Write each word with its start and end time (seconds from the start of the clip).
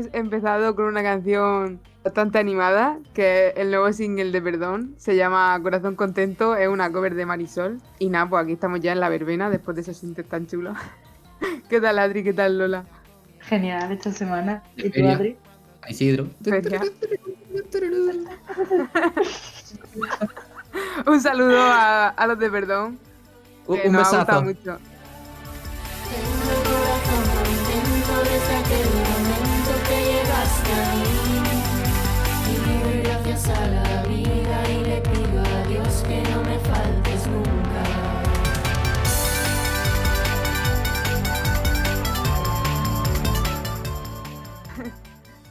hemos 0.00 0.14
empezado 0.14 0.74
con 0.74 0.86
una 0.86 1.02
canción 1.02 1.80
bastante 2.02 2.38
animada, 2.38 2.98
que 3.12 3.48
es 3.48 3.54
el 3.56 3.70
nuevo 3.70 3.92
single 3.92 4.30
de 4.30 4.40
Perdón. 4.42 4.94
Se 4.96 5.16
llama 5.16 5.58
Corazón 5.62 5.94
Contento, 5.96 6.56
es 6.56 6.68
una 6.68 6.90
cover 6.90 7.14
de 7.14 7.26
Marisol. 7.26 7.78
Y 7.98 8.08
nada, 8.08 8.28
pues 8.28 8.44
aquí 8.44 8.52
estamos 8.52 8.80
ya 8.80 8.92
en 8.92 9.00
la 9.00 9.08
verbena 9.08 9.50
después 9.50 9.74
de 9.74 9.82
esos 9.82 9.96
sintes 9.98 10.26
tan 10.28 10.46
chulos. 10.46 10.76
¿Qué 11.68 11.80
tal, 11.80 11.98
Adri? 11.98 12.22
¿Qué 12.24 12.32
tal, 12.32 12.58
Lola? 12.58 12.84
Genial 13.40 13.92
esta 13.92 14.12
semana. 14.12 14.62
¿Y 14.76 14.90
tú. 14.90 15.06
Adri? 15.06 15.36
A 15.82 15.90
Isidro. 15.90 16.28
Feria. 16.42 16.80
Un 21.06 21.20
saludo 21.20 21.58
a, 21.60 22.08
a 22.08 22.26
los 22.26 22.38
de 22.38 22.50
Perdón. 22.50 22.98
Un, 23.66 23.80
que 23.80 23.88
un 23.88 23.94
nos 23.94 24.12
ha 24.12 24.18
gustado 24.18 24.42
besazo. 24.44 24.78
mucho. 24.78 24.78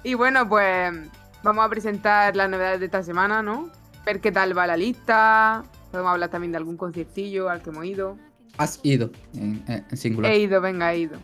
Y 0.10 0.16
bueno, 0.16 0.50
pues 0.50 0.92
vamos 1.44 1.64
a 1.64 1.70
presentar 1.70 2.36
las 2.36 2.50
novedades 2.50 2.80
de 2.80 2.88
esta 2.88 3.04
semana, 3.04 3.44
¿no? 3.44 3.70
Ver 4.08 4.20
qué 4.20 4.32
tal 4.32 4.58
va 4.58 4.66
la 4.66 4.76
lista. 4.76 5.64
Podemos 5.92 6.14
hablar 6.14 6.32
también 6.32 6.52
de 6.52 6.58
algún 6.58 6.78
conciertillo 6.78 7.48
al 7.48 7.62
que 7.62 7.70
hemos 7.70 7.86
ido. 7.86 8.18
Has 8.58 8.80
ido, 8.82 9.12
en, 9.36 9.64
singular. 9.96 10.32
He 10.32 10.40
ido, 10.40 10.62
venga, 10.62 10.92
he 10.92 11.02
ido. 11.02 11.20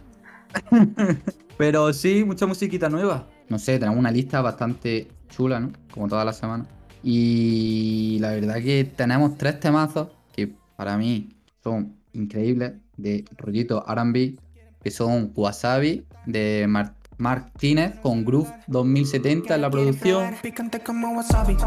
Pero 1.57 1.91
sí, 1.93 2.23
mucha 2.23 2.45
musiquita 2.45 2.87
nueva. 2.87 3.27
No 3.49 3.57
sé, 3.57 3.79
tenemos 3.79 3.97
una 3.97 4.11
lista 4.11 4.39
bastante 4.41 5.07
chula, 5.29 5.59
¿no? 5.59 5.71
Como 5.89 6.07
todas 6.07 6.23
las 6.23 6.37
semanas. 6.37 6.67
Y 7.01 8.19
la 8.21 8.33
verdad 8.33 8.61
que 8.61 8.83
tenemos 8.95 9.35
tres 9.35 9.59
temazos 9.59 10.09
que 10.31 10.53
para 10.75 10.95
mí 10.95 11.35
son 11.63 11.95
increíbles 12.13 12.73
de 12.97 13.25
rollito 13.35 13.83
R&B, 13.87 14.35
que 14.83 14.91
son 14.91 15.31
Wasabi 15.35 16.05
de 16.27 16.67
Mar- 16.69 16.93
Martínez 17.17 17.99
con 18.01 18.25
Groove 18.25 18.51
2070 18.67 19.55
en 19.55 19.61
la 19.61 19.69
producción. 19.69 20.35
Picante 20.41 20.79
como 20.79 21.11
wasabi. 21.11 21.57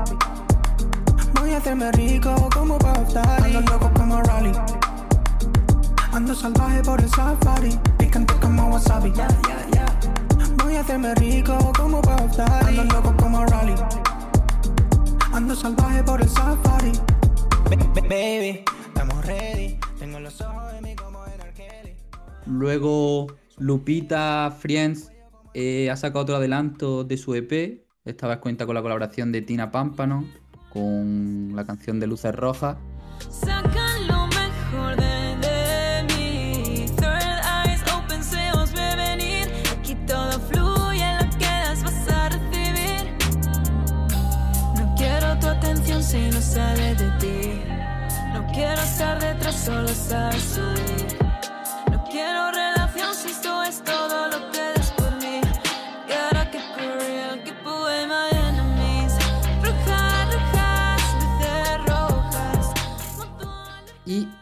Voy 1.40 1.50
a 1.50 1.58
hacerme 1.58 1.90
rico 1.92 2.48
como 2.52 2.78
Daddy. 2.78 3.56
Ando 3.56 3.72
loco 3.72 3.90
como 3.94 4.22
Rally. 4.22 4.52
Ando 6.12 6.34
salvaje 6.34 6.82
por 6.82 7.00
el 7.00 7.08
safari. 7.08 7.78
Picante 7.98 8.34
como 8.40 8.68
wasabi. 8.68 9.12
Voy 10.62 10.76
a 10.76 10.80
hacerme 10.80 11.14
rico 11.16 11.56
como 11.76 12.00
Daddy. 12.02 12.78
Ando 12.78 12.94
loco 12.94 13.14
como 13.16 13.44
Rally. 13.46 13.74
Ando 15.32 15.54
salvaje 15.54 16.02
por 16.02 16.20
el 16.20 16.28
safari. 16.28 16.92
Baby, 18.08 18.64
estamos 18.86 19.26
ready. 19.26 19.78
Tengo 19.98 20.20
los 20.20 20.40
ojos 20.40 20.72
de 20.72 20.80
mí 20.80 20.94
como 20.94 21.24
en. 21.26 21.38
Luego 22.46 23.26
Lupita 23.58 24.50
Friends 24.58 25.10
eh, 25.60 25.90
ha 25.90 25.96
sacado 25.96 26.20
otro 26.20 26.36
adelanto 26.36 27.02
de 27.02 27.16
su 27.16 27.34
EP. 27.34 27.84
Esta 28.04 28.28
vez 28.28 28.38
cuenta 28.38 28.64
con 28.64 28.76
la 28.76 28.82
colaboración 28.82 29.32
de 29.32 29.42
Tina 29.42 29.72
Pámpano 29.72 30.24
con 30.72 31.50
la 31.56 31.64
canción 31.64 31.98
de 31.98 32.06
Luces 32.06 32.32
Rojas. 32.32 32.76
Sacan 33.28 34.06
lo 34.06 34.28
mejor 34.28 34.94
de, 34.94 35.36
de 35.46 36.14
mí. 36.14 36.86
Third 36.96 37.40
eyes 37.64 37.82
open, 37.92 38.22
se 38.22 38.52
os 38.52 38.72
ve 38.72 38.94
venir. 38.94 39.48
Aquí 39.76 39.96
todo 40.06 40.38
fluye, 40.48 41.08
lo 41.20 41.28
que 41.38 41.52
das 41.64 41.82
vas 41.82 42.08
a 42.08 42.28
recibir. 42.28 43.12
No 44.76 44.94
quiero 44.96 45.38
tu 45.40 45.48
atención 45.48 46.00
si 46.04 46.20
no 46.30 46.40
sale 46.40 46.94
de 46.94 47.10
ti. 47.18 47.60
No 48.32 48.46
quiero 48.52 48.80
estar 48.80 49.18
detrás, 49.18 49.56
solo 49.56 49.88
sabes 49.88 50.40
subir. 50.54 50.97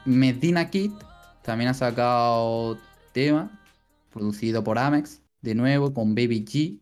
Medina 0.06 0.70
Kid 0.70 0.92
también 1.42 1.70
ha 1.70 1.74
sacado 1.74 2.78
tema 3.12 3.50
producido 4.12 4.62
por 4.64 4.78
Amex, 4.78 5.20
de 5.42 5.54
nuevo 5.54 5.92
con 5.92 6.14
Baby 6.14 6.44
G. 6.44 6.80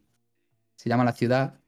Se 0.76 0.88
llama 0.88 1.04
La 1.04 1.12
Ciudad. 1.12 1.58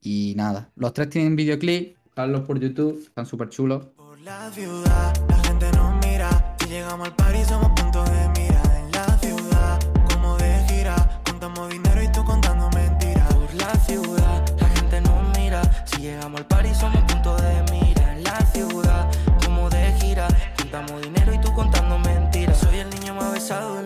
Y 0.00 0.34
nada, 0.36 0.70
los 0.76 0.92
tres 0.92 1.10
tienen 1.10 1.36
videoclip. 1.36 1.96
Buscarlos 2.04 2.42
por 2.42 2.58
YouTube, 2.58 3.02
están 3.06 3.26
súper 3.26 3.48
chulos. 3.50 3.86
Por 3.96 4.18
la 4.20 4.50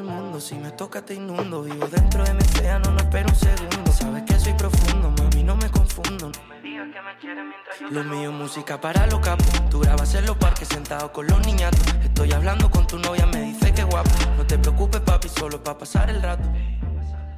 mundo. 0.02 0.40
Si 0.40 0.54
me 0.54 0.70
toca, 0.72 1.04
te 1.04 1.14
inundo. 1.14 1.62
Vivo 1.62 1.86
dentro 1.88 2.24
de 2.24 2.34
mi 2.34 2.40
océano, 2.40 2.90
no 2.90 2.98
espero 2.98 3.28
un 3.28 3.34
segundo. 3.34 3.92
Sabes 3.92 4.22
que 4.24 4.38
soy 4.38 4.54
profundo, 4.54 5.10
mami, 5.18 5.42
no 5.44 5.56
me 5.56 5.70
confundo. 5.70 6.30
No 6.30 6.48
me 6.48 6.60
digas 6.60 6.88
que 6.92 7.02
me 7.02 7.16
quieres 7.20 7.44
mientras 7.44 7.80
yo 7.80 7.90
Lo 7.90 8.04
mío, 8.04 8.32
música 8.32 8.80
para 8.80 9.06
los 9.06 9.20
capos. 9.20 9.46
Tú 9.70 9.80
grabas 9.80 10.14
en 10.14 10.26
los 10.26 10.36
parques 10.36 10.68
sentado 10.68 11.12
con 11.12 11.26
los 11.26 11.46
niñatos. 11.46 11.80
Estoy 12.02 12.32
hablando 12.32 12.70
con 12.70 12.86
tu 12.86 12.98
novia, 12.98 13.26
me 13.26 13.42
dice 13.42 13.72
que 13.72 13.84
guapo. 13.84 14.10
No 14.36 14.46
te 14.46 14.58
preocupes, 14.58 15.00
papi, 15.00 15.28
solo 15.28 15.62
para 15.62 15.78
pasar 15.78 16.10
el 16.10 16.22
rato. 16.22 16.48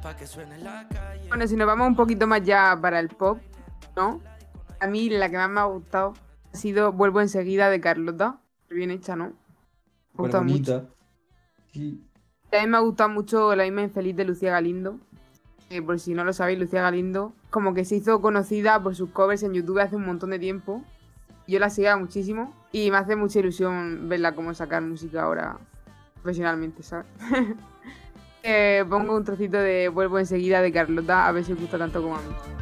Pa' 0.01 0.15
que 0.15 0.25
suene 0.25 0.55
en 0.55 0.63
la 0.63 0.87
calle. 0.87 1.27
Bueno, 1.27 1.47
si 1.47 1.55
nos 1.55 1.67
vamos 1.67 1.87
un 1.87 1.95
poquito 1.95 2.25
más 2.25 2.43
ya 2.43 2.77
para 2.81 2.99
el 2.99 3.09
pop, 3.09 3.39
¿no? 3.95 4.19
A 4.79 4.87
mí 4.87 5.09
la 5.09 5.29
que 5.29 5.37
más 5.37 5.49
me 5.49 5.59
ha 5.59 5.65
gustado 5.65 6.13
ha 6.51 6.57
sido 6.57 6.91
Vuelvo 6.91 7.21
enseguida 7.21 7.69
de 7.69 7.79
Carlota. 7.79 8.41
Bien 8.69 8.89
hecha, 8.89 9.15
¿no? 9.15 9.25
Me 9.25 9.33
ha 9.33 10.21
gustado 10.23 10.43
mucho. 10.43 10.87
También 12.51 12.69
me 12.69 12.77
ha 12.77 12.81
gustado 12.81 13.09
mucho 13.09 13.55
La 13.55 13.63
misma 13.63 13.81
infeliz 13.81 14.15
de 14.15 14.25
Lucía 14.25 14.51
Galindo. 14.51 14.99
Por 15.85 15.99
si 15.99 16.13
no 16.13 16.25
lo 16.25 16.33
sabéis, 16.33 16.59
Lucía 16.59 16.81
Galindo 16.81 17.33
como 17.51 17.73
que 17.73 17.85
se 17.85 17.97
hizo 17.97 18.21
conocida 18.21 18.81
por 18.81 18.95
sus 18.95 19.11
covers 19.11 19.43
en 19.43 19.53
YouTube 19.53 19.79
hace 19.79 19.97
un 19.97 20.05
montón 20.05 20.31
de 20.31 20.39
tiempo. 20.39 20.83
Yo 21.47 21.59
la 21.59 21.69
seguía 21.69 21.97
muchísimo 21.97 22.55
y 22.71 22.89
me 22.89 22.97
hace 22.97 23.15
mucha 23.15 23.39
ilusión 23.39 24.07
verla 24.09 24.33
cómo 24.33 24.53
sacar 24.53 24.81
música 24.81 25.23
ahora 25.23 25.57
profesionalmente, 26.23 26.81
¿sabes? 26.81 27.05
Eh, 28.43 28.83
pongo 28.89 29.15
un 29.15 29.23
trocito 29.23 29.57
de 29.57 29.87
Vuelvo 29.87 30.17
enseguida 30.17 30.63
de 30.63 30.71
Carlota 30.71 31.27
a 31.27 31.31
ver 31.31 31.43
si 31.43 31.53
os 31.53 31.59
gusta 31.59 31.77
tanto 31.77 32.01
como 32.01 32.15
a 32.15 32.21
mí. 32.21 32.60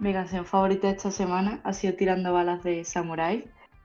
Mi 0.00 0.14
canción 0.14 0.46
favorita 0.46 0.88
esta 0.88 1.10
semana 1.10 1.60
ha 1.62 1.74
sido 1.74 1.92
Tirando 1.92 2.32
Balas 2.32 2.62
de 2.62 2.84
Samurai, 2.86 3.44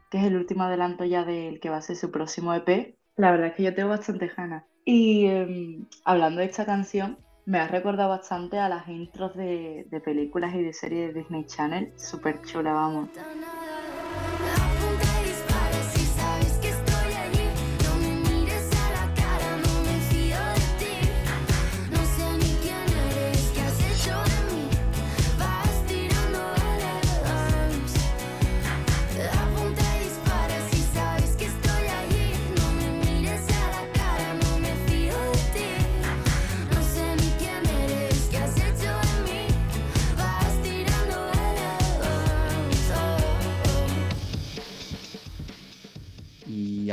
que 0.09 0.17
es 0.17 0.23
el 0.23 0.37
último 0.37 0.63
adelanto 0.63 1.03
ya 1.03 1.25
del 1.25 1.59
que 1.59 1.69
va 1.69 1.75
a 1.75 1.81
ser 1.81 1.97
su 1.97 2.09
próximo 2.09 2.53
EP. 2.53 2.95
La 3.17 3.31
verdad 3.31 3.47
es 3.47 3.53
que 3.55 3.63
yo 3.63 3.75
tengo 3.75 3.89
bastante 3.89 4.27
ganas. 4.27 4.63
Y 4.85 5.25
em, 5.25 5.85
hablando 6.05 6.39
de 6.39 6.45
esta 6.45 6.65
canción, 6.65 7.17
me 7.45 7.59
ha 7.59 7.67
recordado 7.67 8.11
bastante 8.11 8.57
a 8.59 8.69
las 8.69 8.87
intros 8.87 9.35
de, 9.35 9.87
de 9.91 9.99
películas 9.99 10.55
y 10.55 10.63
de 10.63 10.71
series 10.71 11.13
de 11.13 11.19
Disney 11.19 11.43
Channel. 11.47 11.91
Súper 11.97 12.41
chula, 12.43 12.71
vamos. 12.71 13.09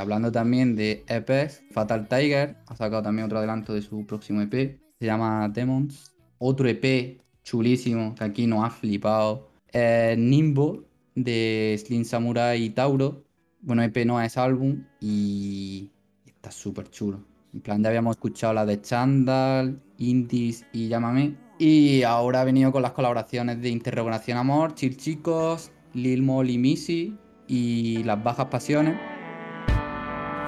Hablando 0.02 0.30
también 0.30 0.76
de 0.76 1.04
EPs, 1.08 1.62
Fatal 1.70 2.06
Tiger 2.08 2.56
ha 2.66 2.76
sacado 2.76 3.02
también 3.02 3.26
otro 3.26 3.38
adelanto 3.38 3.72
de 3.72 3.82
su 3.82 4.04
próximo 4.06 4.42
EP, 4.42 4.78
se 4.98 5.06
llama 5.06 5.48
Demons. 5.48 6.14
Otro 6.38 6.68
EP 6.68 7.20
chulísimo 7.44 8.14
que 8.14 8.24
aquí 8.24 8.46
nos 8.46 8.64
ha 8.64 8.70
flipado, 8.70 9.48
Nimbo 9.72 10.84
de 11.14 11.80
Slim 11.84 12.04
Samurai 12.04 12.62
y 12.62 12.70
Tauro. 12.70 13.24
Bueno, 13.60 13.82
EP 13.82 14.04
no 14.04 14.20
es 14.20 14.36
álbum 14.36 14.84
y 15.00 15.90
está 16.26 16.50
súper 16.50 16.90
chulo. 16.90 17.24
En 17.54 17.60
plan, 17.60 17.82
ya 17.82 17.90
habíamos 17.90 18.16
escuchado 18.16 18.54
la 18.54 18.66
de 18.66 18.80
Chandal, 18.80 19.80
Indies 19.98 20.66
y 20.72 20.88
Llámame. 20.88 21.36
Y 21.58 22.02
ahora 22.02 22.40
ha 22.40 22.44
venido 22.44 22.72
con 22.72 22.82
las 22.82 22.92
colaboraciones 22.92 23.60
de 23.62 23.68
Interrogación 23.68 24.36
Amor, 24.36 24.74
Chill 24.74 24.96
Chicos, 24.96 25.70
Lil 25.94 26.22
Molly 26.22 26.58
Missy 26.58 27.16
y 27.46 28.02
Las 28.04 28.22
Bajas 28.24 28.46
Pasiones. 28.46 29.11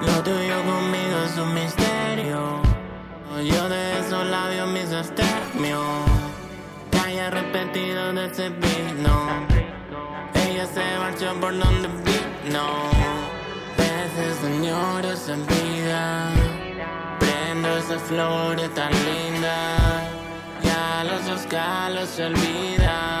Lo 0.01 0.21
tuyo 0.23 0.61
conmigo 0.63 1.17
es 1.25 1.37
un 1.37 1.53
misterio. 1.53 2.61
Yo 3.43 3.69
de 3.69 3.99
esos 3.99 4.25
labios 4.27 4.67
mis 4.69 4.91
extermios. 4.91 5.81
Calle 6.91 7.29
repetido 7.29 8.13
de 8.13 8.25
ese 8.25 8.49
vino. 8.49 9.45
Ella 10.33 10.65
se 10.65 10.83
marchó 10.99 11.33
por 11.39 11.57
donde 11.57 11.87
vino. 12.03 12.65
Veces 13.77 14.35
señores 14.41 15.29
en 15.29 15.45
vida. 15.47 16.29
Prendo 17.19 17.77
esas 17.77 18.01
flores 18.03 18.73
tan 18.73 18.91
lindas. 18.91 20.03
Ya 20.61 21.03
los 21.05 21.39
oscalos 21.39 22.09
se 22.09 22.25
olvidan. 22.25 23.19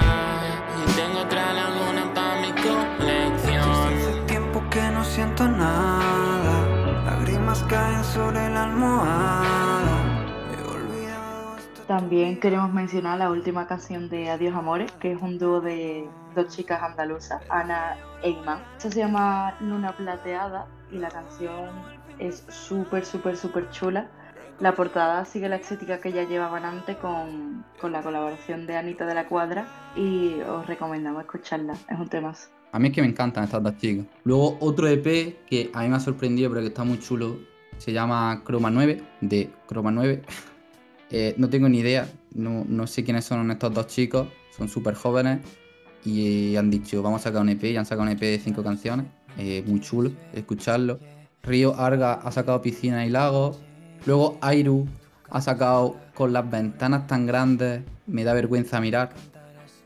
Y 0.81 0.91
tengo 0.91 1.19
otra 1.21 1.53
laguna 1.53 2.13
para 2.13 2.41
mi 2.41 2.51
colección. 2.51 3.93
Hace 3.93 4.21
tiempo 4.27 4.63
que 4.69 4.81
no 4.91 5.03
siento 5.05 5.47
nada. 5.47 5.54
Caen 7.69 8.03
sobre 8.03 8.49
la 8.49 8.65
almohada. 8.65 9.97
He 10.51 10.61
olvidado 10.69 11.55
hasta 11.55 11.87
También 11.87 12.39
queremos 12.39 12.71
mencionar 12.71 13.17
la 13.17 13.31
última 13.31 13.65
canción 13.65 14.07
de 14.07 14.29
Adiós 14.29 14.55
Amores, 14.55 14.91
que 14.93 15.13
es 15.13 15.21
un 15.21 15.39
dúo 15.39 15.61
de 15.61 16.07
dos 16.35 16.55
chicas 16.55 16.83
andaluzas, 16.83 17.41
Ana 17.49 17.97
e 18.21 18.29
Iman. 18.29 18.59
Esta 18.77 18.91
se 18.91 18.99
llama 18.99 19.55
Luna 19.61 19.97
Plateada 19.97 20.67
y 20.91 20.97
la 20.97 21.09
canción 21.09 21.71
es 22.19 22.45
súper, 22.49 23.03
súper, 23.03 23.35
súper 23.35 23.69
chula. 23.71 24.11
La 24.59 24.75
portada 24.75 25.25
sigue 25.25 25.49
la 25.49 25.55
estética 25.55 25.99
que 25.99 26.11
ya 26.11 26.23
llevaban 26.23 26.65
antes 26.65 26.97
con, 26.97 27.65
con 27.81 27.91
la 27.91 28.03
colaboración 28.03 28.67
de 28.67 28.77
Anita 28.77 29.07
de 29.07 29.15
la 29.15 29.27
Cuadra 29.27 29.65
y 29.95 30.39
os 30.41 30.67
recomendamos 30.67 31.23
escucharla, 31.23 31.73
es 31.89 31.99
un 31.99 32.09
tema. 32.09 32.31
A 32.71 32.79
mí 32.79 32.89
es 32.89 32.93
que 32.93 33.01
me 33.01 33.07
encantan 33.07 33.45
estas 33.45 33.63
dos 33.63 33.75
chicas. 33.77 34.05
Luego 34.23 34.57
otro 34.59 34.87
EP 34.87 35.45
que 35.47 35.71
a 35.73 35.81
mí 35.81 35.89
me 35.89 35.95
ha 35.95 35.99
sorprendido 35.99 36.49
pero 36.51 36.61
que 36.61 36.67
está 36.67 36.83
muy 36.83 36.99
chulo, 36.99 37.37
se 37.77 37.93
llama 37.93 38.41
Chroma 38.45 38.69
9, 38.69 39.01
de 39.21 39.49
Chroma 39.67 39.91
9. 39.91 40.21
Eh, 41.11 41.35
no 41.37 41.49
tengo 41.49 41.69
ni 41.69 41.77
idea, 41.77 42.09
no, 42.33 42.65
no 42.67 42.87
sé 42.87 43.03
quiénes 43.03 43.25
son 43.25 43.51
estos 43.51 43.71
dos 43.71 43.85
chicos, 43.85 44.27
son 44.57 44.67
súper 44.67 44.95
jóvenes 44.95 45.39
y 46.03 46.55
han 46.55 46.71
dicho 46.71 47.03
vamos 47.03 47.21
a 47.21 47.23
sacar 47.25 47.43
un 47.43 47.49
EP 47.49 47.63
y 47.63 47.77
han 47.77 47.85
sacado 47.85 48.01
un 48.01 48.09
EP 48.09 48.19
de 48.19 48.39
cinco 48.39 48.63
canciones, 48.63 49.05
eh, 49.37 49.63
muy 49.67 49.79
chulo, 49.81 50.11
escucharlo. 50.33 50.99
Río 51.43 51.79
Arga 51.79 52.13
ha 52.13 52.31
sacado 52.31 52.59
Piscina 52.63 53.05
y 53.05 53.11
Lagos, 53.11 53.59
luego 54.07 54.39
Airu 54.41 54.87
ha 55.29 55.41
sacado 55.41 55.95
Con 56.15 56.33
las 56.33 56.49
ventanas 56.49 57.07
tan 57.07 57.25
grandes, 57.27 57.83
me 58.07 58.23
da 58.23 58.33
vergüenza 58.33 58.81
mirar, 58.81 59.13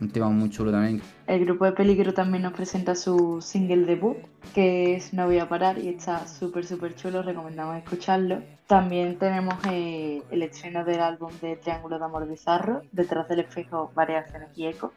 un 0.02 0.10
tema 0.10 0.30
muy 0.30 0.50
chulo 0.50 0.72
también. 0.72 1.02
El 1.28 1.44
grupo 1.46 1.66
de 1.66 1.74
Peligro 1.74 2.14
también 2.14 2.44
nos 2.44 2.54
presenta 2.54 2.96
su 2.96 3.42
single 3.42 3.86
debut, 3.86 4.18
que 4.54 4.96
es 4.96 5.14
No 5.14 5.26
voy 5.26 5.40
a 5.40 5.50
parar 5.50 5.78
y 5.78 5.90
está 5.90 6.26
súper 6.28 6.66
súper 6.66 6.96
chulo, 6.96 7.22
recomendamos 7.22 7.78
escucharlo. 7.78 8.42
También 8.68 9.18
tenemos 9.18 9.56
eh, 9.70 10.22
el 10.32 10.44
estreno 10.44 10.86
del 10.86 11.02
álbum 11.02 11.32
de 11.42 11.56
Triángulo 11.58 12.00
de 12.00 12.06
Amor 12.06 12.28
Bizarro, 12.30 12.82
Detrás 12.92 13.28
del 13.28 13.40
espejo, 13.42 13.92
Variaciones 13.96 14.50
y 14.56 14.68
Eco, 14.68 14.94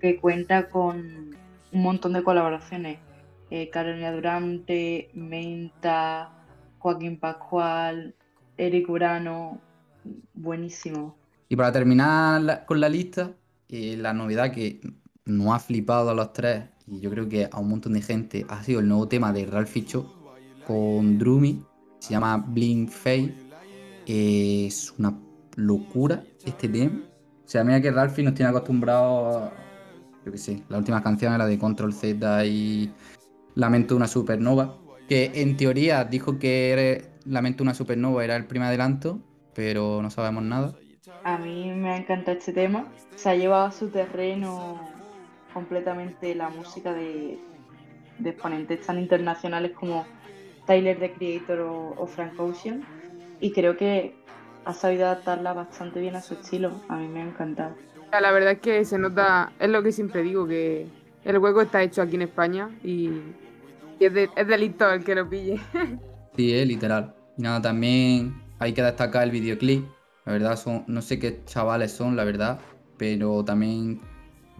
que 0.00 0.16
cuenta 0.18 0.68
con 0.68 0.96
un 1.72 1.82
montón 1.82 2.14
de 2.14 2.22
colaboraciones. 2.22 2.98
Eh, 3.50 3.70
Carolina 3.70 4.12
Durante, 4.12 5.10
Menta, 5.14 6.30
Joaquín 6.78 7.18
Pascual, 7.18 8.14
Eric 8.56 8.88
Urano, 8.88 9.58
buenísimo. 10.34 11.16
Y 11.48 11.56
para 11.56 11.72
terminar 11.72 12.40
la- 12.42 12.66
con 12.66 12.80
la 12.80 12.88
lista, 12.90 13.30
la 13.68 14.12
novedad 14.12 14.52
que 14.52 14.80
nos 15.24 15.54
ha 15.54 15.58
flipado 15.58 16.10
a 16.10 16.14
los 16.14 16.32
tres, 16.32 16.64
y 16.86 17.00
yo 17.00 17.10
creo 17.10 17.28
que 17.28 17.48
a 17.50 17.58
un 17.58 17.68
montón 17.68 17.92
de 17.92 18.02
gente, 18.02 18.46
ha 18.48 18.62
sido 18.62 18.80
el 18.80 18.88
nuevo 18.88 19.08
tema 19.08 19.32
de 19.32 19.46
Ralph 19.46 19.68
Ficho 19.68 20.14
con 20.66 21.18
Drumi, 21.18 21.62
se 21.98 22.10
llama 22.10 22.36
Blink 22.38 22.90
Face. 22.90 23.34
Es 24.06 24.94
una 24.98 25.18
locura 25.56 26.24
este 26.44 26.68
tema. 26.68 27.02
O 27.44 27.50
sea, 27.50 27.64
mira 27.64 27.80
que 27.80 27.90
Ralphie 27.90 28.24
nos 28.24 28.34
tiene 28.34 28.50
acostumbrados, 28.50 29.50
yo 30.24 30.32
qué 30.32 30.38
sé, 30.38 30.62
la 30.68 30.78
última 30.78 31.02
canción 31.02 31.32
era 31.32 31.46
de 31.46 31.58
Control 31.58 31.92
Z 31.92 32.46
y 32.46 32.92
Lamento 33.54 33.96
una 33.96 34.06
supernova, 34.06 34.78
que 35.08 35.32
en 35.34 35.56
teoría 35.56 36.04
dijo 36.04 36.38
que 36.38 37.10
Lamento 37.24 37.62
una 37.62 37.74
supernova 37.74 38.24
era 38.24 38.36
el 38.36 38.46
primer 38.46 38.68
adelanto, 38.68 39.20
pero 39.54 40.00
no 40.02 40.10
sabemos 40.10 40.42
nada. 40.42 40.74
A 41.24 41.38
mí 41.38 41.70
me 41.72 41.96
encanta 41.96 42.32
este 42.32 42.52
tema. 42.52 42.86
Se 43.16 43.30
ha 43.30 43.34
llevado 43.34 43.66
a 43.66 43.72
su 43.72 43.88
terreno 43.88 44.80
completamente 45.52 46.34
la 46.34 46.48
música 46.48 46.92
de, 46.92 47.38
de 48.18 48.30
exponentes 48.30 48.86
tan 48.86 48.98
internacionales 48.98 49.72
como 49.72 50.06
Tyler 50.66 50.98
the 50.98 51.12
Creator 51.12 51.60
o, 51.60 51.94
o 51.96 52.06
Frank 52.06 52.38
Ocean. 52.38 52.84
Y 53.40 53.52
creo 53.52 53.76
que 53.76 54.14
ha 54.64 54.72
sabido 54.72 55.06
adaptarla 55.06 55.52
bastante 55.52 56.00
bien 56.00 56.16
a 56.16 56.20
su 56.20 56.34
estilo. 56.34 56.72
A 56.88 56.96
mí 56.96 57.08
me 57.08 57.22
ha 57.22 57.24
encantado. 57.24 57.74
La 58.12 58.32
verdad 58.32 58.52
es 58.52 58.60
que 58.60 58.84
se 58.84 58.98
nota, 58.98 59.52
es 59.58 59.68
lo 59.68 59.82
que 59.82 59.92
siempre 59.92 60.22
digo, 60.22 60.46
que 60.46 60.86
el 61.24 61.38
hueco 61.38 61.60
está 61.60 61.82
hecho 61.82 62.00
aquí 62.00 62.16
en 62.16 62.22
España 62.22 62.70
y, 62.82 63.10
y 63.98 64.04
es, 64.04 64.14
de, 64.14 64.30
es 64.34 64.46
delito 64.46 64.90
el 64.90 65.04
que 65.04 65.14
lo 65.14 65.28
pille. 65.28 65.60
Sí, 66.36 66.54
eh, 66.54 66.64
literal. 66.64 67.16
Y 67.36 67.42
nada, 67.42 67.60
también 67.60 68.40
hay 68.60 68.72
que 68.72 68.80
destacar 68.80 69.24
el 69.24 69.32
videoclip. 69.32 69.84
La 70.28 70.34
verdad, 70.34 70.58
son, 70.58 70.84
no 70.88 71.00
sé 71.00 71.18
qué 71.18 71.40
chavales 71.46 71.90
son, 71.90 72.14
la 72.14 72.22
verdad, 72.22 72.58
pero 72.98 73.42
también 73.46 73.98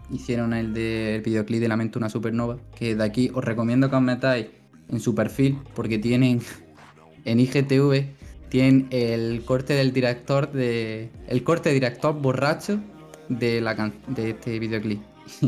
hicieron 0.09 0.51
el 0.53 0.73
del 0.73 1.21
videoclip 1.21 1.59
de 1.61 1.67
Lamento 1.67 1.99
una 1.99 2.09
supernova. 2.09 2.57
Que 2.75 2.95
de 2.95 3.03
aquí 3.03 3.29
os 3.35 3.43
recomiendo 3.43 3.87
que 3.87 3.95
os 3.95 4.01
metáis 4.01 4.47
en 4.87 4.99
su 4.99 5.13
perfil, 5.13 5.59
porque 5.75 5.99
tienen 5.99 6.41
en 7.23 7.39
IGTV 7.39 8.03
tienen 8.49 8.87
el 8.89 9.43
corte 9.45 9.73
del 9.73 9.93
director 9.93 10.51
de. 10.51 11.11
el 11.27 11.43
corte 11.43 11.71
director 11.71 12.19
borracho 12.19 12.79
de 13.27 13.61
la 13.61 13.75
can- 13.75 13.93
de 14.07 14.31
este 14.31 14.57
videoclip. 14.57 14.99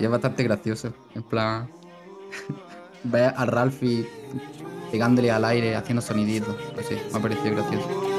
y 0.00 0.02
es 0.04 0.10
bastante 0.10 0.42
gracioso. 0.42 0.92
En 1.14 1.22
plan. 1.22 1.70
Ve 3.04 3.22
a 3.26 3.46
Ralphie 3.46 4.04
pegándole 4.90 5.30
al 5.30 5.44
aire, 5.44 5.76
haciendo 5.76 6.02
soniditos. 6.02 6.56
Sé, 6.88 7.00
me 7.12 7.18
ha 7.20 7.22
parecido 7.22 7.54
gracioso. 7.54 8.15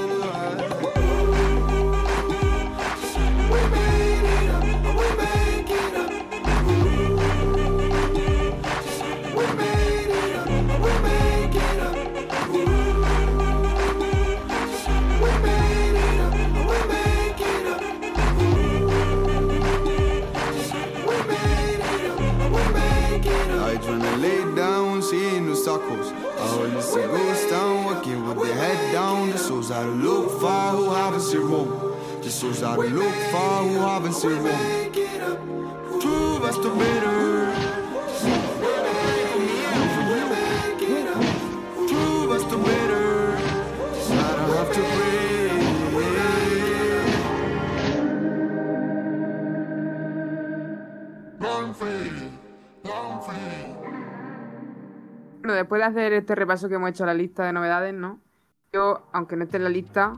Look 29.86 30.42
who 30.42 30.90
haven't 30.92 31.22
seen 31.22 31.42
look 31.50 33.14
who 33.66 33.80
haven't 33.80 34.14
seen. 34.14 34.46
I 44.10 44.36
don't 44.36 44.56
have 44.58 44.72
to 44.74 44.82
pray. 44.82 45.18
Bueno, 55.48 55.54
después 55.54 55.80
de 55.80 55.86
hacer 55.86 56.14
este 56.14 56.36
repaso 56.36 56.68
que 56.68 56.76
hemos 56.76 56.90
hecho 56.90 57.04
a 57.06 57.08
la 57.08 57.14
lista 57.14 57.46
de 57.46 57.54
novedades, 57.54 57.94
¿no? 57.94 58.20
Yo, 58.78 59.02
aunque 59.12 59.36
no 59.36 59.44
esté 59.46 59.58
en 59.58 59.64
la 59.64 59.72
lista, 59.72 60.18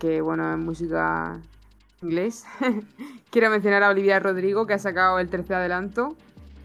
que 0.00 0.20
bueno, 0.20 0.50
es 0.52 0.58
música 0.58 1.38
inglés, 2.02 2.44
quiero 3.30 3.50
mencionar 3.50 3.84
a 3.84 3.90
Olivia 3.90 4.18
Rodrigo, 4.18 4.66
que 4.66 4.74
ha 4.74 4.80
sacado 4.80 5.20
el 5.20 5.28
tercer 5.28 5.54
adelanto, 5.54 6.16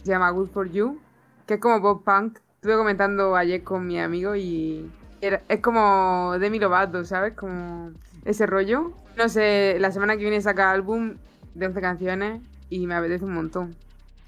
se 0.02 0.10
llama 0.10 0.32
Good 0.32 0.50
For 0.50 0.72
You, 0.72 1.00
que 1.46 1.54
es 1.56 1.60
como 1.60 1.80
pop 1.84 2.04
punk, 2.04 2.40
Estuve 2.56 2.78
comentando 2.78 3.36
ayer 3.36 3.62
con 3.64 3.86
mi 3.86 4.00
amigo 4.00 4.36
y 4.36 4.90
era- 5.22 5.44
es 5.50 5.60
como 5.60 6.36
Demi 6.40 6.58
Lovato, 6.58 7.06
¿sabes? 7.06 7.34
Como 7.36 7.92
ese 8.26 8.48
rollo. 8.48 8.94
No 9.16 9.30
sé, 9.30 9.76
la 9.80 9.92
semana 9.92 10.14
que 10.16 10.22
viene 10.24 10.42
saca 10.42 10.72
álbum 10.72 11.18
de 11.54 11.68
11 11.68 11.80
canciones 11.82 12.42
y 12.70 12.88
me 12.88 12.96
apetece 12.96 13.24
un 13.26 13.36
montón, 13.36 13.76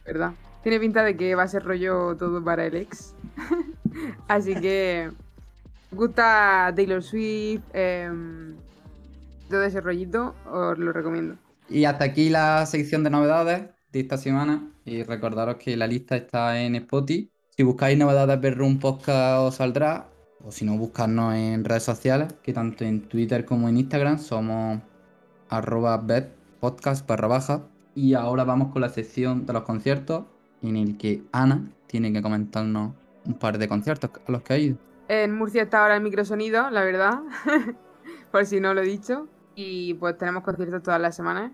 ¿verdad? 0.06 0.34
Tiene 0.62 0.80
pinta 0.80 1.02
de 1.04 1.18
que 1.18 1.34
va 1.34 1.44
a 1.44 1.48
ser 1.48 1.64
rollo 1.64 2.16
todo 2.18 2.44
para 2.44 2.64
el 2.66 2.76
ex. 2.76 3.16
Así 4.28 4.54
que 4.54 5.12
gusta 5.96 6.72
Taylor 6.76 7.02
Swift, 7.02 7.64
em, 7.74 8.56
todo 9.50 9.64
ese 9.64 9.82
rollito, 9.82 10.36
os 10.46 10.78
lo 10.78 10.92
recomiendo. 10.92 11.36
Y 11.70 11.86
hasta 11.86 12.06
aquí 12.06 12.30
la 12.30 12.66
sección 12.66 13.04
de 13.04 13.10
novedades 13.10 13.70
de 13.92 14.00
esta 14.00 14.18
semana. 14.18 14.72
Y 14.86 15.04
recordaros 15.04 15.56
que 15.56 15.76
la 15.78 15.88
lista 15.88 16.16
está 16.16 16.62
en 16.62 16.76
Spotify. 16.76 17.32
Si 17.58 17.64
buscáis 17.64 17.98
novedades 17.98 18.40
Bedroom 18.40 18.80
Podcast 18.80 19.40
os 19.40 19.56
saldrá. 19.56 20.10
O 20.44 20.52
si 20.52 20.66
no, 20.66 20.78
buscarnos 20.78 21.34
en 21.34 21.64
redes 21.66 21.84
sociales, 21.84 22.34
que 22.44 22.54
tanto 22.54 22.84
en 22.86 23.02
Twitter 23.08 23.46
como 23.46 23.68
en 23.68 23.78
Instagram 23.78 24.20
somos 24.20 24.80
arroba 25.50 25.98
bedpodcast 25.98 27.08
barra 27.08 27.28
baja. 27.28 27.68
Y 27.96 28.14
ahora 28.14 28.44
vamos 28.44 28.72
con 28.72 28.82
la 28.82 28.90
sección 28.90 29.46
de 29.46 29.54
los 29.54 29.64
conciertos, 29.64 30.26
en 30.62 30.76
el 30.76 30.98
que 30.98 31.24
Ana 31.32 31.72
tiene 31.88 32.14
que 32.14 32.22
comentarnos 32.22 32.94
un 33.26 33.34
par 33.36 33.58
de 33.58 33.68
conciertos 33.68 34.12
a 34.28 34.32
los 34.32 34.44
que 34.44 34.54
ha 34.54 34.58
ido. 34.60 34.78
En 35.08 35.36
Murcia 35.36 35.64
está 35.64 35.84
ahora 35.84 35.96
el 35.98 36.04
microsonido, 36.04 36.70
la 36.72 36.84
verdad, 36.84 37.20
por 38.32 38.46
si 38.46 38.60
no 38.60 38.74
lo 38.74 38.82
he 38.82 38.86
dicho. 38.86 39.28
Y 39.56 39.94
pues 39.96 40.18
tenemos 40.18 40.44
conciertos 40.44 40.84
todas 40.84 41.00
las 41.00 41.16
semanas. 41.16 41.52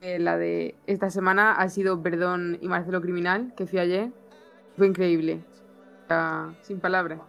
Eh, 0.00 0.18
la 0.18 0.38
de 0.38 0.74
esta 0.86 1.10
semana 1.10 1.52
ha 1.52 1.68
sido 1.68 2.02
Perdón 2.02 2.58
y 2.60 2.68
Marcelo 2.68 3.00
Criminal, 3.02 3.52
que 3.56 3.66
fui 3.66 3.78
ayer. 3.78 4.10
Fue 4.76 4.86
increíble. 4.86 5.44
O 6.04 6.08
sea, 6.08 6.54
sin 6.62 6.80
palabras. 6.80 7.20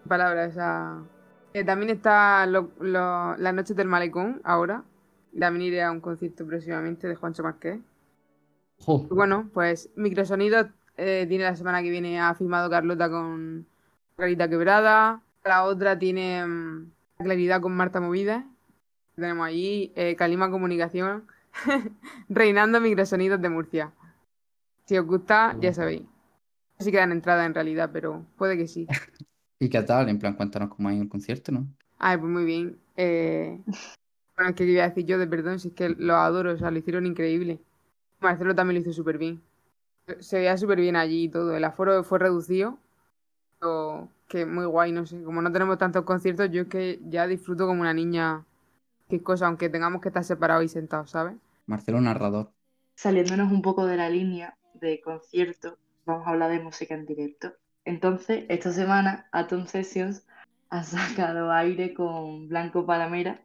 Sin 0.00 0.08
palabras. 0.08 0.50
o 0.50 0.54
sea. 0.54 0.98
Eh, 1.54 1.64
también 1.64 1.90
está 1.90 2.46
lo- 2.46 2.70
lo- 2.80 3.36
Las 3.36 3.54
Noches 3.54 3.76
del 3.76 3.88
Malecón 3.88 4.40
ahora. 4.44 4.84
También 5.38 5.66
iré 5.72 5.82
a 5.82 5.90
un 5.90 6.00
concierto 6.00 6.46
próximamente 6.46 7.08
de 7.08 7.16
Juancho 7.16 7.42
Marqués. 7.42 7.80
Bueno, 9.10 9.50
pues 9.52 9.90
Microsonido 9.96 10.68
eh, 10.96 11.26
tiene 11.28 11.44
la 11.44 11.56
semana 11.56 11.82
que 11.82 11.90
viene, 11.90 12.20
ha 12.20 12.34
firmado 12.34 12.70
Carlota 12.70 13.10
con 13.10 13.66
Clarita 14.16 14.48
Quebrada. 14.48 15.22
La 15.44 15.64
otra 15.64 15.98
tiene 15.98 16.46
mm, 16.46 16.90
Claridad 17.18 17.60
con 17.60 17.76
Marta 17.76 18.00
Movida. 18.00 18.46
Tenemos 19.16 19.46
allí 19.46 19.92
eh, 19.96 20.16
Calima 20.16 20.50
Comunicación, 20.50 21.26
reinando 22.28 22.80
Microsonidos 22.80 23.40
de 23.40 23.48
Murcia. 23.48 23.92
Si 24.86 24.98
os 24.98 25.06
gusta, 25.06 25.56
ya 25.60 25.72
sabéis. 25.74 26.02
Si 26.78 26.90
quedan 26.92 27.12
entradas 27.12 27.46
en 27.46 27.54
realidad, 27.54 27.90
pero 27.92 28.26
puede 28.36 28.56
que 28.56 28.68
sí. 28.68 28.86
¿Y 29.60 29.68
qué 29.68 29.82
tal? 29.82 30.08
En 30.08 30.18
plan, 30.18 30.34
cuéntanos 30.34 30.68
cómo 30.70 30.88
ha 30.88 30.94
ido 30.94 31.02
el 31.02 31.08
concierto, 31.08 31.52
¿no? 31.52 31.66
Ay, 31.98 32.16
pues 32.18 32.30
muy 32.30 32.44
bien. 32.44 32.78
Eh, 32.96 33.60
Bueno, 34.36 34.50
es 34.50 34.56
que 34.56 34.64
iba 34.64 34.84
a 34.84 34.88
decir 34.88 35.06
yo 35.06 35.18
de 35.18 35.26
perdón, 35.26 35.60
si 35.60 35.68
es 35.68 35.74
que 35.74 35.90
los 35.90 36.16
adoro, 36.16 36.52
o 36.52 36.58
sea, 36.58 36.70
lo 36.70 36.78
hicieron 36.78 37.06
increíble. 37.06 37.60
Marcelo 38.20 38.54
también 38.54 38.76
lo 38.76 38.82
hizo 38.82 38.92
súper 38.94 39.18
bien. 39.18 39.42
Se 40.20 40.38
veía 40.38 40.56
súper 40.58 40.80
bien 40.80 40.96
allí 40.96 41.24
y 41.24 41.28
todo. 41.28 41.56
El 41.56 41.64
aforo 41.64 42.04
fue 42.04 42.18
reducido, 42.18 42.78
pero 43.64 44.08
que 44.28 44.44
muy 44.44 44.66
guay, 44.66 44.92
no 44.92 45.06
sé. 45.06 45.22
Como 45.22 45.40
no 45.40 45.50
tenemos 45.50 45.78
tantos 45.78 46.04
conciertos, 46.04 46.50
yo 46.50 46.62
es 46.62 46.68
que 46.68 47.00
ya 47.08 47.26
disfruto 47.26 47.66
como 47.66 47.80
una 47.80 47.94
niña. 47.94 48.44
Qué 49.08 49.22
cosa, 49.22 49.46
aunque 49.46 49.68
tengamos 49.68 50.02
que 50.02 50.08
estar 50.08 50.24
separados 50.24 50.64
y 50.64 50.68
sentados, 50.68 51.10
¿sabes? 51.10 51.36
Marcelo 51.66 52.00
narrador. 52.00 52.50
Saliéndonos 52.94 53.50
un 53.52 53.62
poco 53.62 53.86
de 53.86 53.96
la 53.96 54.10
línea 54.10 54.56
de 54.74 55.00
concierto, 55.00 55.78
vamos 56.04 56.26
a 56.26 56.30
hablar 56.30 56.50
de 56.50 56.60
música 56.60 56.94
en 56.94 57.06
directo. 57.06 57.52
Entonces, 57.84 58.44
esta 58.48 58.72
semana 58.72 59.28
Atom 59.32 59.66
Sessions 59.66 60.26
ha 60.70 60.82
sacado 60.82 61.50
aire 61.52 61.94
con 61.94 62.48
Blanco 62.48 62.86
Palamera. 62.86 63.42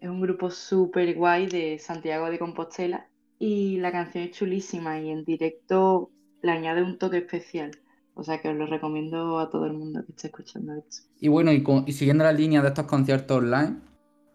Es 0.00 0.08
un 0.08 0.20
grupo 0.20 0.50
súper 0.50 1.14
guay 1.14 1.46
de 1.46 1.78
Santiago 1.78 2.30
de 2.30 2.38
Compostela 2.38 3.08
y 3.38 3.78
la 3.78 3.92
canción 3.92 4.24
es 4.24 4.30
chulísima 4.32 5.00
y 5.00 5.10
en 5.10 5.24
directo 5.24 6.10
le 6.42 6.52
añade 6.52 6.82
un 6.82 6.98
toque 6.98 7.18
especial. 7.18 7.72
O 8.18 8.24
sea 8.24 8.40
que 8.40 8.48
os 8.48 8.56
lo 8.56 8.66
recomiendo 8.66 9.38
a 9.38 9.48
todo 9.48 9.66
el 9.66 9.74
mundo 9.74 10.04
que 10.04 10.10
esté 10.10 10.26
escuchando 10.26 10.74
esto. 10.74 11.06
Y 11.20 11.28
bueno, 11.28 11.52
y, 11.52 11.92
siguiendo 11.92 12.24
la 12.24 12.32
línea 12.32 12.60
de 12.60 12.66
estos 12.66 12.86
conciertos 12.86 13.38
online, 13.38 13.76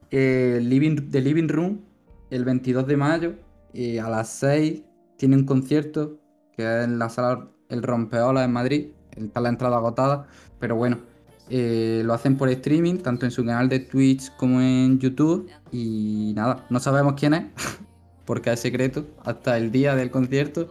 eh, 0.10 0.62
Living, 0.64 1.10
The 1.12 1.20
Living 1.20 1.50
Room, 1.50 1.82
el 2.30 2.46
22 2.46 2.88
de 2.88 2.96
mayo, 2.96 3.34
eh, 3.74 4.00
a 4.00 4.10
las 4.10 4.30
6, 4.30 4.84
tiene 5.18 5.36
un 5.36 5.46
concierto 5.46 6.18
que 6.56 6.64
es 6.64 6.86
en 6.86 6.98
la 6.98 7.10
sala 7.10 7.50
El 7.68 7.84
Rompeolas 7.84 8.46
en 8.46 8.54
Madrid. 8.54 8.88
Está 9.18 9.42
la 9.42 9.50
entrada 9.50 9.76
agotada, 9.76 10.28
pero 10.60 10.78
bueno, 10.78 11.00
eh, 11.50 12.04
lo 12.06 12.14
hacen 12.14 12.38
por 12.38 12.48
streaming, 12.48 13.00
tanto 13.00 13.26
en 13.26 13.32
su 13.32 13.44
canal 13.44 13.68
de 13.68 13.80
Twitch 13.80 14.34
como 14.38 14.62
en 14.62 14.98
YouTube. 14.98 15.50
Y 15.74 16.32
nada, 16.38 16.66
no 16.70 16.80
sabemos 16.80 17.16
quién 17.18 17.34
es, 17.34 17.44
porque 18.26 18.50
es 18.54 18.62
secreto 18.62 19.08
hasta 19.26 19.58
el 19.58 19.74
día 19.74 19.94
del 19.94 20.10
concierto. 20.10 20.70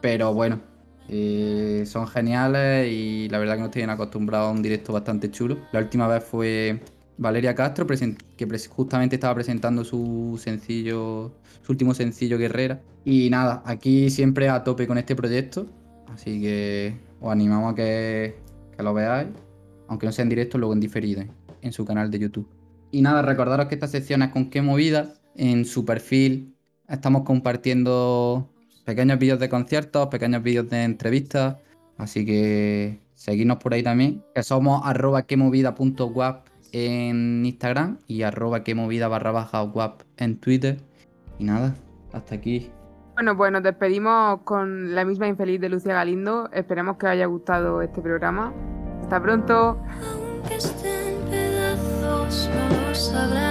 Pero 0.00 0.32
bueno, 0.32 0.60
eh, 1.08 1.84
son 1.86 2.06
geniales 2.06 2.92
y 2.92 3.28
la 3.28 3.38
verdad 3.38 3.56
que 3.56 3.62
nos 3.62 3.70
tienen 3.70 3.90
acostumbrados 3.90 4.48
a 4.48 4.52
un 4.52 4.62
directo 4.62 4.92
bastante 4.92 5.30
chulo. 5.30 5.58
La 5.72 5.80
última 5.80 6.06
vez 6.06 6.22
fue 6.22 6.80
Valeria 7.16 7.54
Castro, 7.54 7.86
que 7.86 8.58
justamente 8.68 9.16
estaba 9.16 9.34
presentando 9.34 9.84
su 9.84 10.38
sencillo, 10.42 11.32
su 11.62 11.72
último 11.72 11.94
sencillo 11.94 12.38
Guerrera. 12.38 12.80
Y 13.04 13.30
nada, 13.30 13.62
aquí 13.64 14.10
siempre 14.10 14.48
a 14.48 14.62
tope 14.64 14.86
con 14.86 14.98
este 14.98 15.16
proyecto. 15.16 15.66
Así 16.12 16.40
que 16.40 16.96
os 17.20 17.32
animamos 17.32 17.72
a 17.72 17.74
que, 17.74 18.36
que 18.76 18.82
lo 18.82 18.94
veáis, 18.94 19.28
aunque 19.88 20.06
no 20.06 20.12
sea 20.12 20.22
en 20.24 20.28
directo, 20.28 20.58
luego 20.58 20.74
en 20.74 20.80
diferido 20.80 21.24
en 21.62 21.72
su 21.72 21.84
canal 21.84 22.10
de 22.10 22.18
YouTube. 22.18 22.48
Y 22.90 23.02
nada, 23.02 23.22
recordaros 23.22 23.66
que 23.66 23.74
esta 23.74 23.88
sección 23.88 24.22
es 24.22 24.30
con 24.30 24.50
qué 24.50 24.62
movida. 24.62 25.14
En 25.34 25.64
su 25.64 25.84
perfil 25.84 26.54
estamos 26.88 27.22
compartiendo 27.22 28.50
pequeños 28.88 29.18
vídeos 29.18 29.38
de 29.38 29.50
conciertos, 29.50 30.06
pequeños 30.06 30.42
vídeos 30.42 30.70
de 30.70 30.82
entrevistas. 30.82 31.56
Así 31.98 32.24
que 32.24 33.02
seguidnos 33.14 33.58
por 33.58 33.74
ahí 33.74 33.82
también. 33.82 34.24
Que 34.34 34.42
somos 34.42 34.80
arroba 34.82 35.26
quemovida.wap 35.26 36.46
en 36.72 37.44
Instagram 37.44 37.98
y 38.06 38.22
arroba 38.22 38.64
quemovida 38.64 39.06
barra 39.08 39.30
baja 39.30 39.62
wap 39.62 40.00
en 40.16 40.40
Twitter. 40.40 40.78
Y 41.38 41.44
nada, 41.44 41.74
hasta 42.14 42.36
aquí. 42.36 42.72
Bueno, 43.12 43.36
pues 43.36 43.52
nos 43.52 43.62
despedimos 43.62 44.40
con 44.44 44.94
la 44.94 45.04
misma 45.04 45.28
infeliz 45.28 45.60
de 45.60 45.68
Lucia 45.68 45.92
Galindo. 45.92 46.48
Esperemos 46.54 46.96
que 46.96 47.04
os 47.04 47.12
haya 47.12 47.26
gustado 47.26 47.82
este 47.82 48.00
programa. 48.00 48.54
Hasta 49.02 49.20
pronto. 49.20 49.78
Aunque 50.14 50.54
esté 50.54 51.12
en 51.12 51.20
pedazos, 51.28 52.48
no 52.54 53.34
lo. 53.34 53.47